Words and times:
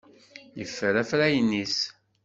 Yeffer 0.59 0.93
afrayen-nnes. 1.01 1.77